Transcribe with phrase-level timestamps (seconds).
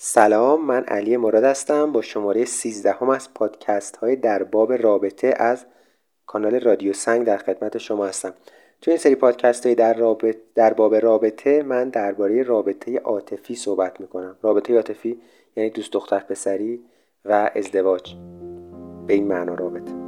[0.00, 1.92] سلام من علی مراد هستم.
[1.92, 5.64] با شماره 13 هم از پادکست های در باب رابطه از
[6.26, 8.34] کانال رادیو سنگ در خدمت شما هستم.
[8.82, 14.00] تو این سری پادکست های در, رابط در باب رابطه من درباره رابطه عاطفی صحبت
[14.00, 14.36] می‌کنم.
[14.42, 15.20] رابطه عاطفی
[15.56, 16.80] یعنی دوست دختر پسری
[17.24, 18.14] و ازدواج.
[19.06, 20.07] به این معنا رابطه.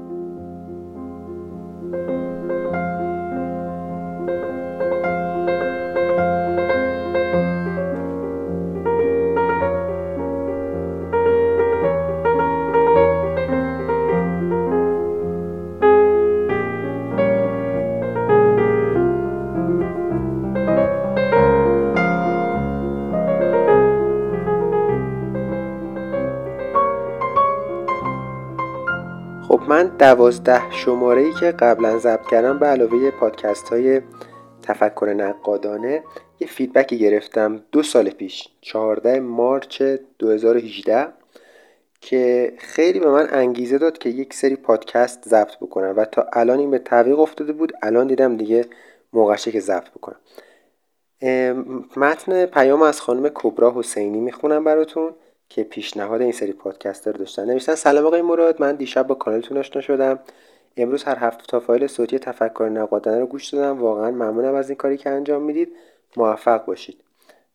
[29.59, 34.00] من دوازده شماره ای که قبلا ضبط کردم به علاوه پادکست های
[34.62, 36.03] تفکر نقادانه
[36.41, 39.83] یه فیدبکی گرفتم دو سال پیش 14 مارچ
[40.19, 41.08] 2018
[42.00, 46.58] که خیلی به من انگیزه داد که یک سری پادکست ضبط بکنم و تا الان
[46.58, 48.64] این به تعویق افتاده بود الان دیدم دیگه
[49.12, 50.20] موقعشه که ضبط بکنم.
[51.96, 55.12] متن پیام از خانم کبرا حسینی می‌خونم براتون.
[55.50, 57.44] که پیشنهاد این سری پادکستر داشتن.
[57.44, 60.18] نوشتن سلام آقای مراد من دیشب با کانالتون آشنا شدم.
[60.76, 63.78] امروز هر هفته تا فایل صوتی تفکر نقادانه رو گوش دادم.
[63.78, 65.72] واقعا ممنونم از این کاری که انجام می‌دید.
[66.16, 67.00] موفق باشید.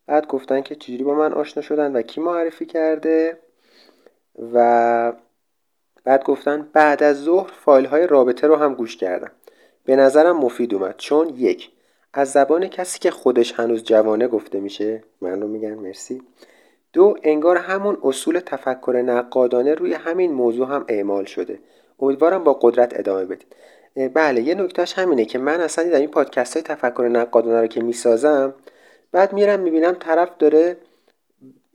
[0.08, 3.38] بعد گفتن که چجوری با من آشنا شدن و کی معرفی کرده
[4.54, 5.14] و
[6.04, 9.32] بعد گفتن بعد از ظهر فایل های رابطه رو هم گوش کردم.
[9.86, 10.96] به نظرم مفید اومد.
[10.98, 11.72] چون یک
[12.14, 15.04] از زبان کسی که خودش هنوز جوانه گفته میشه.
[15.22, 16.22] من رو میگن مرسی.
[16.96, 21.60] دو انگار همون اصول تفکر نقادانه روی همین موضوع هم اعمال شده.
[22.00, 23.56] امیدوارم با قدرت ادامه بدید.
[24.14, 27.82] بله یه نکتهش همینه که من اصلا در این پادکست های تفکر نقادانه رو که
[27.82, 28.54] می‌سازم
[29.12, 30.78] بعد میرم می‌بینم طرف داره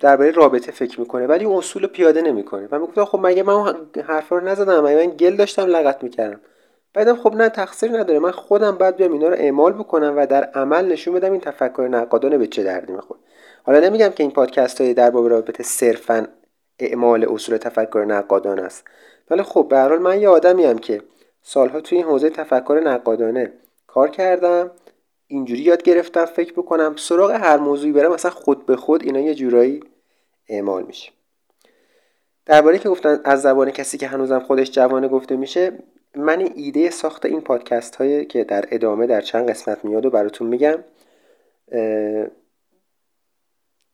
[0.00, 2.68] درباره رابطه فکر می‌کنه ولی اون اصول پیاده نمی‌کنه.
[2.70, 3.74] و می‌گفتم خب مگه من
[4.06, 6.40] حرفا رو نزدم؟ مگه من گل داشتم لغت می‌کردم؟
[6.94, 8.18] بعدم خب نه تقصیر نداره.
[8.18, 11.88] من خودم بعد بیام اینا رو اعمال بکنم و در عمل نشون بدم این تفکر
[11.90, 13.20] نقادانه به چه دردی می‌خوره.
[13.70, 16.28] حالا نمیگم که این پادکست های در باب رابطه صرفا
[16.78, 18.84] اعمال اصول تفکر نقادانه است.
[19.30, 21.02] ولی خب به حال من یه آدمی هم که
[21.42, 23.52] سالها توی این حوزه تفکر نقادانه
[23.86, 24.70] کار کردم
[25.26, 29.34] اینجوری یاد گرفتم فکر بکنم سراغ هر موضوعی برم مثلا خود به خود اینا یه
[29.34, 29.80] جورایی
[30.48, 31.12] اعمال میشه.
[32.46, 35.72] درباره که گفتن از زبان کسی که هنوزم خودش جوانه گفته میشه
[36.14, 40.46] من ایده ساخت این پادکست هایی که در ادامه در چند قسمت میاد و براتون
[40.46, 40.78] میگم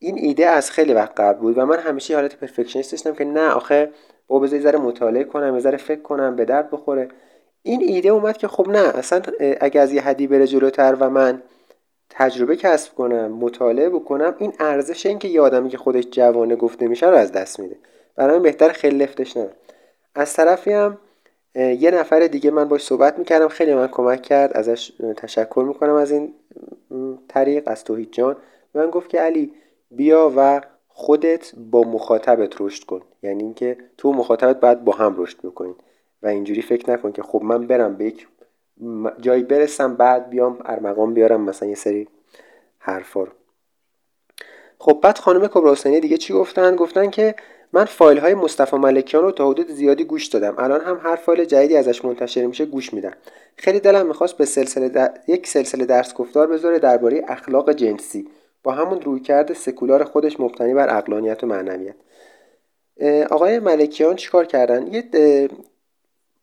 [0.07, 3.49] این ایده از خیلی وقت قبل بود و من همیشه حالت پرفکشنیست داشتم که نه
[3.51, 3.91] آخه
[4.29, 7.09] با بذار ذره مطالعه کنم یه ذره فکر کنم به درد بخوره.
[7.63, 9.23] این ایده اومد که خب نه اصلا
[9.61, 11.43] اگه از یه حدی بره جلوتر و من
[12.11, 16.89] تجربه کسب کنم مطالعه بکنم این ارزش این که یه آدمی که خودش جوانه گفته
[16.89, 17.77] میشه رو از دست میده.
[18.17, 19.51] برای بهتر خیلی لفتش نه.
[20.15, 20.99] از طرفی هم
[21.55, 26.11] یه نفر دیگه من باش صحبت می‌کردم خیلی من کمک کرد ازش تشکر می‌کنم از
[26.11, 26.35] این
[27.29, 28.37] طریق از توحید جان.
[28.75, 29.53] من گفت که علی
[29.91, 33.03] بیا و خودت با مخاطبت رشد کن.
[33.23, 35.75] یعنی اینکه تو مخاطبت باید با هم رشد بکنین.
[36.23, 38.27] و اینجوری فکر نکن که خب من برم به یک
[39.21, 42.09] جایی برسم بعد بیام ارمغان بیارم مثلا یه سری
[42.79, 43.33] حرفا رو.
[44.79, 47.35] خب بعد خانم کبرا دیگه چی گفتن؟ گفتن که
[47.73, 50.55] من فایل های مصطفی ملکیان رو تا حدود زیادی گوش دادم.
[50.59, 53.13] الان هم هر فایل جدیدی ازش منتشر میشه گوش میدم.
[53.57, 58.29] خیلی دلم می‌خواست به سلسله یک سلسله درس گفتار بذاره درباره اخلاق جنسی.
[58.67, 61.95] با همون رویکرد سکولار خودش مبتنی بر اقلانیت و معنویت.
[63.31, 65.05] آقای ملکیان چیکار کردن؟ یه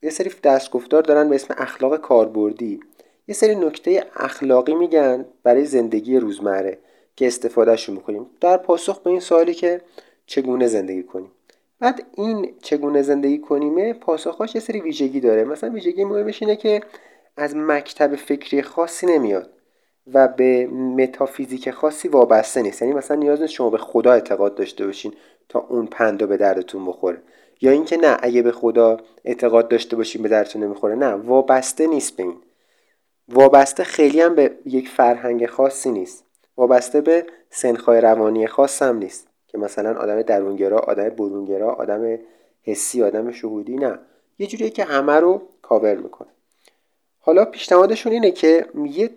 [0.03, 2.79] یه سری دستگفتار دارن به اسم اخلاق کاربردی.
[3.27, 6.77] یه سری نکته اخلاقی میگن برای زندگی روزمره
[7.15, 8.25] که استفادهشون می‌کنیم.
[8.41, 9.81] در پاسخ به این سوالی که
[10.25, 11.31] چگونه زندگی کنیم؟
[11.79, 15.43] بعد این چگونه زندگی کنیمه پاسخاش یه سری ویژگی داره.
[15.43, 16.81] مثلا ویژگی مهمش اینه که
[17.37, 19.49] از مکتب فکری خاصی نمیاد.
[20.13, 22.81] و به متافیزیک خاصی وابسته نیست.
[22.81, 25.13] یعنی مثلا نیاز نیست شما به خدا اعتقاد داشته باشین
[25.49, 27.21] تا اون پندا به دردتون بخوره.
[27.61, 32.17] یا اینکه نه اگه به خدا اعتقاد داشته باشین به دردتون نمی‌خوره نه وابسته نیست
[32.17, 32.37] به این.
[33.29, 36.25] وابسته خیلی هم به یک فرهنگ خاصی نیست.
[36.57, 39.27] وابسته به سنخای روانی خاص هم نیست.
[39.47, 42.19] که مثلا آدم درونگرا آدم برونگرا آدم
[42.63, 43.99] حسی آدم شهودی نه.
[44.39, 46.29] یه جوریه که همه رو کاور می‌کنه.
[47.25, 48.65] حالا پیشنهادشون اینه که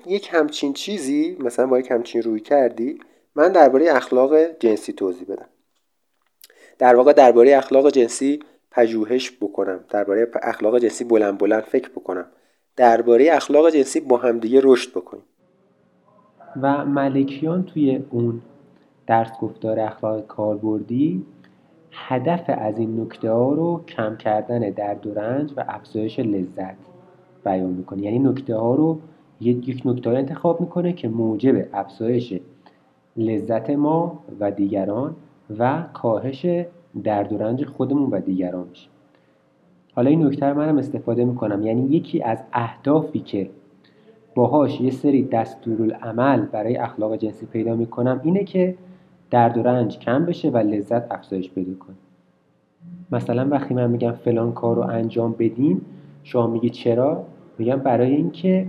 [0.06, 2.98] یک همچین چیزی مثلا با یک همچین روی کردی
[3.34, 5.46] من درباره اخلاق جنسی توضیح بدم.
[6.78, 9.80] در واقع درباره اخلاق جنسی پژوهش بکنم.
[9.88, 12.26] درباره اخلاق جنسی بلند بلند فکر بکنم.
[12.76, 15.24] درباره اخلاق جنسی با همدیگه رشد بکنیم.
[16.62, 18.42] و ملکیان توی اون
[19.06, 21.26] درس گفتار اخلاق کاربردی
[21.92, 26.95] هدف از این نکته ها رو کم کردن درد و رنج و افزایش لذت.
[27.46, 28.02] بیان می‌کنه.
[28.02, 28.98] یعنی نکته ها رو
[29.40, 32.34] یک نکته انتخاب می‌کنه که موجب افزایش
[33.16, 35.14] لذت ما و دیگران
[35.58, 36.46] و کاهش
[37.04, 38.88] درد و رنج خودمون و دیگران میشه
[39.94, 41.62] حالا این نکته رو منم استفاده می‌کنم.
[41.62, 43.50] یعنی یکی از اهدافی که
[44.34, 48.74] باهاش یه سری دستورالعمل برای اخلاق جنسی پیدا می‌کنم اینه که
[49.30, 51.96] درد و رنج کم بشه و لذت افزایش پیدا کنه.
[53.12, 55.80] مثلا وقتی من میگم فلان کار رو انجام بدین
[56.22, 57.24] شما میگی چرا؟
[57.58, 58.66] میگم برای اینکه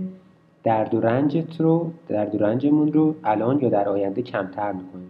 [0.64, 5.08] درد و رنجت رو درد و رنجمون رو الان یا در آینده کمتر می‌کنیم.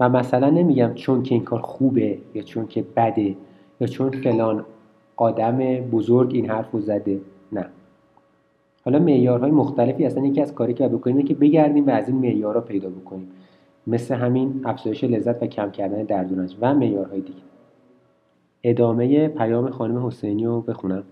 [0.00, 3.36] و مثلا نمیگم چون که این کار خوبه یا چون که بده
[3.80, 4.64] یا چون فلان
[5.16, 7.20] آدم بزرگ این حرف رو زده
[7.52, 7.66] نه.
[8.84, 12.60] حالا معیارهای مختلفی هستن یکی از کاری که بکنیم که بگردیم و از این معیارها
[12.60, 13.28] پیدا بکنیم.
[13.86, 17.42] مثل همین افزایش لذت و کم کردن درد و و معیارهای دیگه.
[18.62, 21.04] ادامه پیام خانم حسینی رو بخونم.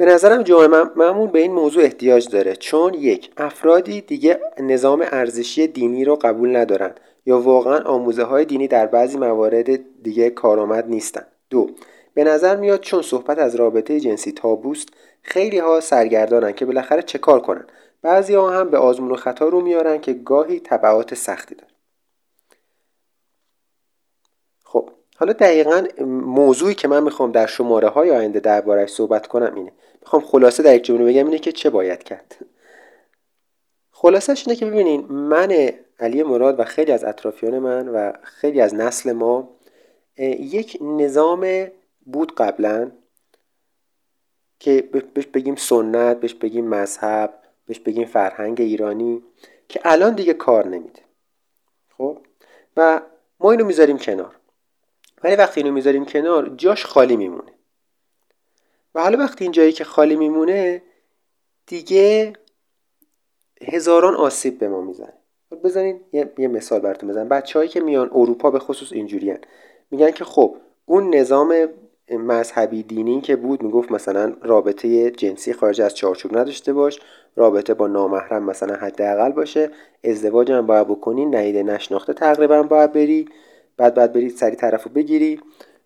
[0.00, 2.56] به نظرم جامعه معمول به این موضوع احتیاج داره.
[2.56, 6.94] چون یک افرادی دیگه نظام ارزشی دینی رو قبول ندارن
[7.26, 11.26] یا واقعا آموزه های دینی در بعضی موارد دیگه کارآمد نیستن.
[11.50, 11.70] دو
[12.14, 14.88] به نظر میاد چون صحبت از رابطه جنسی تابوست
[15.22, 17.66] خیلی ها سرگردانن که بالاخره چه کار کنن.
[18.02, 21.72] بعضی ها هم به آزمون و خطا رو میارن که گاهی تبعات سختی داره
[24.64, 29.72] خب حالا دقیقا موضوعی که من می‌خوام در شماره های آینده دربارهش صحبت کنم اینه.
[30.00, 32.36] می‌خوام خلاصه در یک جمله بگم اینه که چه باید کرد.
[33.90, 38.74] خلاصش اینه که ببینین من علی مراد و خیلی از اطرافیان من و خیلی از
[38.74, 39.48] نسل ما
[40.38, 41.66] یک نظام
[42.06, 42.90] بود قبلا
[44.58, 47.34] که بهش بگیم سنت بهش بگیم مذهب
[47.66, 49.22] بهش بگیم فرهنگ ایرانی
[49.68, 51.00] که الان دیگه کار نمیده.
[51.98, 52.18] خب؟
[52.76, 53.00] و
[53.40, 54.39] ما اینو می‌ذاریم کنار.
[55.24, 57.52] ولی وقتی اینو می‌ذاریم کنار جاش خالی میمونه.
[58.94, 60.82] و حالا وقتی این جایی که خالی میمونه
[61.66, 62.32] دیگه
[63.62, 65.12] هزاران آسیب به ما می‌زنه.
[65.64, 67.28] بزنین یه, یه مثال براتون بزنم.
[67.28, 69.38] بچههایی که میان اروپا به خصوص اینجوریان
[69.90, 70.56] میگن که خب
[70.86, 71.68] اون نظام
[72.10, 77.00] مذهبی دینی که بود می‌گفت مثلا رابطه جنسی خارج از چارچوب نداشته باش
[77.36, 79.70] رابطه با نامحرم مثلا حداقل باشه
[80.04, 83.28] ازدواج هم باید بکنی نیده نشناخته تقریبا باید بری.
[83.80, 85.40] بعد بعد بری سری طرف رو بگیری.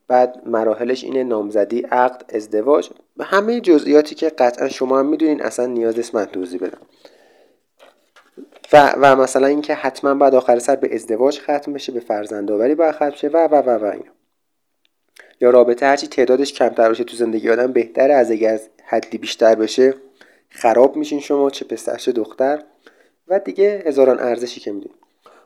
[0.08, 5.96] بعد مراحلش اینه نامزدی عقد ازدواج همه جزئیاتی که قطعا شما هم می‌دونین اصلا نیاز
[5.96, 6.79] نیست من توضیح بدم.
[8.73, 12.94] و, و مثلا اینکه حتما بعد آخر سر به ازدواج ختم بشه به فرزندآوری باید
[12.94, 14.12] ختم شه و و و و اینا.
[15.41, 18.14] یا رابطه هرچی تعدادش کمتر باشه تو زندگی آدم بهتره.
[18.14, 19.94] از اگر از حدی بیشتر بشه
[20.49, 22.62] خراب میشین شما چه پسر چه دختر.
[23.29, 24.99] و دیگه هزاران ارزشی که می‌دونیم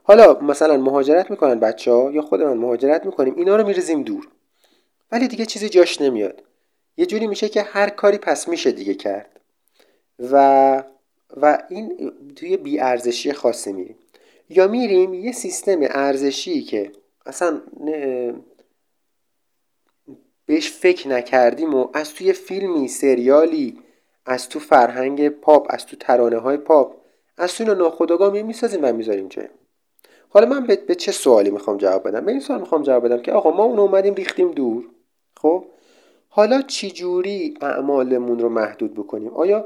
[0.08, 4.28] حالا مثلا مهاجرت می‌کنن بچه ها یا خود من مهاجرت می‌کنیم اینا رو میریزیم دور.
[5.12, 6.42] ولی دیگه چیزی جاش نمیاد.
[6.96, 9.40] یه جوری میشه که هر کاری پس میشه دیگه کرد.
[10.18, 10.82] و
[11.36, 13.96] و این توی بی ارزشی خاصی میریم.
[14.48, 16.92] یا میریم یه سیستم ارزشی که
[17.26, 17.60] اصلا
[20.46, 23.78] بهش فکر نکردیم و از توی فیلمی سریالی
[24.26, 26.94] از تو فرهنگ پاپ از تو ترانه های پاپ
[27.38, 29.48] از تو اینا ناخداگاه می‌سازیم و می‌ذاریم جای
[30.28, 33.22] حالا من به, به چه سوالی می‌خوام جواب بدم؟ به این سوال می‌خوام جواب بدم
[33.22, 34.84] که آقا ما اون اومدیم ریختیم دور.
[35.36, 35.64] خب؟
[36.28, 39.64] حالا چجوری اعمالمون رو محدود بکنیم؟ آیا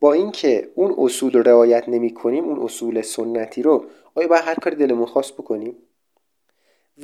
[0.00, 4.54] با اینکه اون اصول رو رعایت نمی کنیم اون اصول سنتی رو آیا باید هر
[4.54, 5.76] کاری دلمون خواست بکنیم؟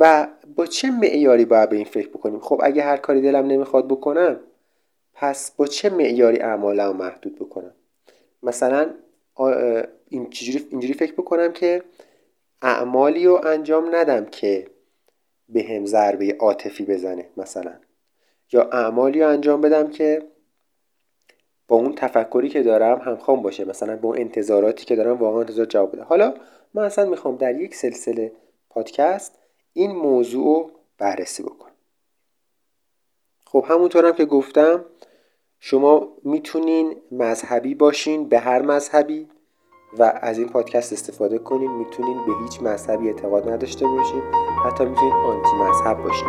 [0.00, 3.88] و با چه معیاری باید به این فکر بکنیم؟ خب اگه هر کاری دلم نمی‌خواد
[3.88, 4.40] بکنم
[5.14, 7.74] پس با چه معیاری اعمالم محدود بکنم؟
[8.42, 8.90] مثلا
[10.08, 11.82] اینجوری, اینجوری فکر بکنم که
[12.62, 14.66] اعمالی رو انجام ندم که
[15.48, 17.74] به هم ضربه عاطفی بزنه مثلا.
[18.52, 20.22] یا اعمالی رو انجام بدم که
[21.68, 23.64] با اون تفکری که دارم همخوان باشه.
[23.64, 26.02] مثلا با اون انتظاراتی که دارم واقعا انتظار جواب بده.
[26.02, 26.34] حالا
[26.74, 28.32] من اصلا می‌خوام در یک سلسله
[28.70, 29.38] پادکست
[29.72, 31.72] این موضوع رو بررسی بکنم.
[33.46, 34.84] خب همونطورم که گفتم
[35.60, 39.28] شما می‌تونین مذهبی باشین به هر مذهبی.
[39.98, 44.22] و از این پادکست استفاده کنین می‌تونین به هیچ مذهبی اعتقاد نداشته باشین
[44.64, 46.28] حتی می‌تونین آنتی مذهب باشین.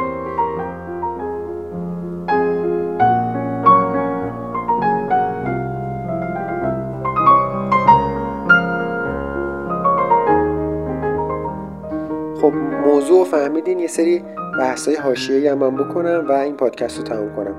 [12.41, 12.53] خب
[12.85, 14.23] موضوع فهمیدین یه سری
[14.59, 17.55] بحث های حاشیه‌ای هم من بکنم و این پادکست رو تموم کنم.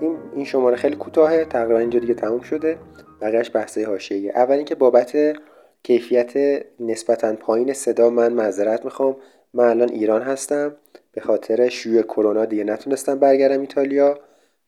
[0.00, 2.78] این این شماره خیلی کوتاهه تقریبا اینجا دیگه تموم شده.
[3.24, 5.36] بقیهش بحث های حاشیه‌ای اول اینکه بابت
[5.82, 9.16] کیفیت نسبتا پایین صدا من معذرت می‌خوام.
[9.54, 10.76] من الان ایران هستم.
[11.12, 14.18] به خاطر شیوع کرونا دیگه نتونستم برگردم ایتالیا.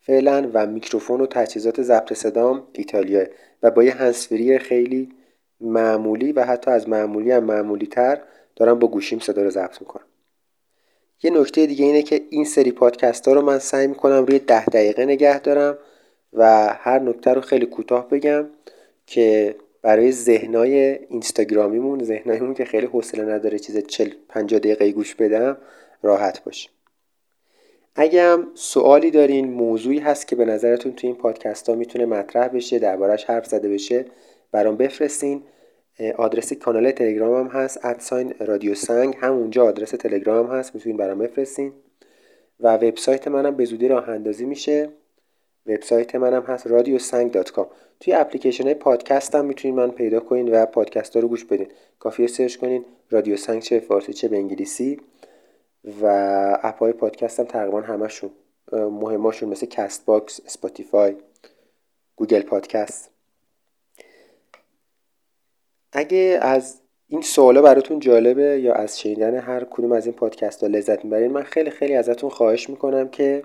[0.01, 3.27] فعلا و میکروفون و تجهیزات ضبط صدام ایتالیا.
[3.63, 5.09] و با یه هنسفری خیلی
[5.61, 8.21] معمولی و حتی از معمولی هم معمولی تر
[8.57, 10.05] دارم با گوشیم صدا رو ضبط می‌کنم.
[11.23, 14.65] یه نکته دیگه اینه که این سری پادکست ها رو من سعی می‌کنم روی ده
[14.65, 15.79] دقیقه نگه دارم.
[16.37, 18.47] و هر نکته رو خیلی کوتاه بگم
[19.07, 25.57] که برای ذهنای اینستاگرامیمون ذهنایمون که خیلی حوصله نداره چیز 40 50 دقیقه گوش بدم
[26.03, 26.69] راحت باشه.
[27.95, 32.49] اگه هم سوالی دارین موضوعی هست که به نظرتون توی این پادکست ها می‌تونه مطرح
[32.49, 34.05] بشه دربارش حرف زده بشه
[34.53, 35.43] برام بفرستین.
[36.17, 39.17] آدرس کانال تلگرام هم هست at sign رادیو سنگ.
[39.21, 41.73] همونجا آدرس تلگرام هست می‌تونین برام بفرستین.
[42.61, 44.89] و وبسایت منم به زودی راه اندازی میشه.
[45.69, 47.67] وبسایت منم هست رادیو سنگ dot com.
[48.01, 51.69] توی اپلیکیشن های پادکست هم می‌تونین من پیدا کنین و پادکست ها رو گوش بدین.
[51.99, 55.01] کافیه search کنین رادیو سنگ چه فارسی چه به انگلیسی.
[56.03, 56.07] و
[56.63, 58.31] app های پادکست هم تقریبا همشون
[58.73, 61.17] مهماشون مثل Castbox Spotify
[62.17, 63.11] گوگل پادکست.
[65.93, 70.67] اگه از این سوالا براتون جالبه یا از شنیدن هر کدوم از این پادکست ها
[70.67, 73.43] لذت می‌برین من خیلی خیلی ازتون خواهش می‌کنم که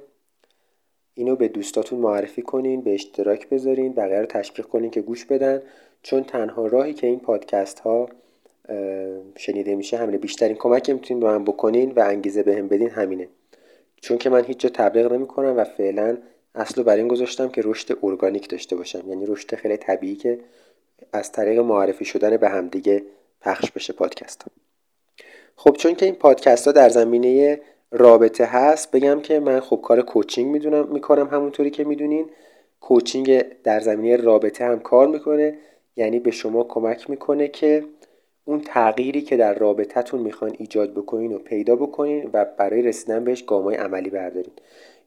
[1.16, 5.62] اینو به دوستاتون معرفی کنین به اشتراک بذارین بقیه رو تشویق کنین که گوش بدن.
[6.04, 8.10] چون تنها راهی که این پادکست ها
[9.38, 10.18] شنیده میشه همینه.
[10.18, 13.28] بیشترین کمک که می‌تونین به من بکنین و انگیزه بهم بدین همینه.
[14.02, 16.18] چون که من هیچ جا تبلیغ نمی‌کنم و فعلا
[16.56, 19.04] اصل بر این گذاشتم که رشد ارگانیک داشته باشم.
[19.08, 20.40] یعنی رشد خیلی طبیعی که
[21.14, 23.04] از طریق معرفی شدن به همدیگه
[23.42, 24.44] پخش بشه پادکست.
[24.44, 24.52] ها
[25.56, 27.60] خب چون که این پادکست ها در زمینه
[27.92, 32.30] رابطه هست بگم که من خب کار کوچینگ می‌دونم می‌کنم همونطوری که می‌دونین.
[32.82, 35.58] کوچینگ در زمینه رابطه هم کار می‌کنه.
[35.96, 37.84] یعنی به شما کمک می‌کنه که
[38.46, 43.44] اون تغییری که در رابطتون می‌خواین ایجاد بکنین و پیدا بکنین و برای رسیدن بهش
[43.44, 44.54] گامای عملی بردارین.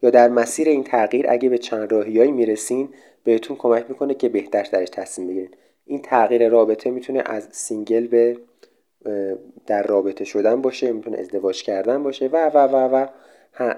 [0.02, 2.88] یا در مسیر این تغییر اگه به چند راهی‌هایی می‌رسین
[3.24, 5.50] بهتون کمک می‌کنه که بهتر درش تصمیم بگیرین.
[5.86, 8.36] این تغییر رابطه می‌تونه از single به
[9.66, 13.06] در رابطه شدن باشه می‌تونه ازدواج کردن باشه و و و و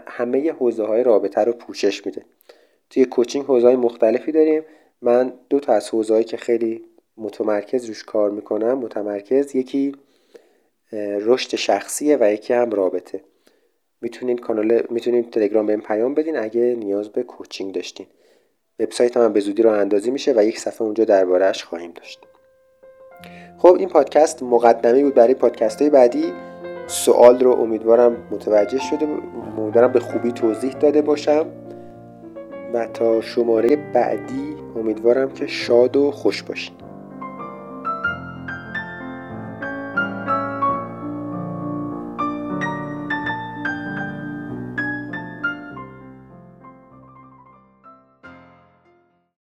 [0.07, 2.25] همه حوزه های رابطه رو پوشش میده.
[2.91, 4.63] توی coaching حوزه های مختلفی داریم.
[5.03, 6.85] من دو تا از حوزه که خیلی
[7.17, 9.95] متمرکز روش کار می‌کنم متمرکز یکی
[11.21, 13.21] رشد شخصیه و یکی هم رابطه.
[14.01, 18.07] می‌تونین کانال می‌تونین تلگرام بهم پیام بدین اگه نیاز به کوچینگ داشتین.
[18.79, 22.27] وبسایت هم به زودی رو اندازی میشه و یک صفحه اونجا دربارهش خواهیم داشت.
[23.59, 26.33] خب این پادکست مقدمه بود برای پادکست های بعدی.
[26.87, 29.09] سوال رو امیدوارم متوجه شده
[29.59, 31.47] امیدوارم به خوبی توضیح داده باشم.
[32.75, 36.75] و تا شماره بعدی امیدوارم که شاد و خوش باشین.